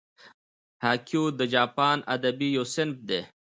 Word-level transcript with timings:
هایکو 0.83 1.23
د 1.39 1.41
جاپاني 1.53 2.01
ادب 2.13 2.37
یو 2.57 2.63
صنف 2.73 2.97
دئ. 3.07 3.21